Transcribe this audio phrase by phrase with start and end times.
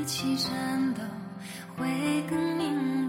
[0.06, 1.02] 起战斗，
[1.78, 1.88] 会
[2.30, 3.03] 更明。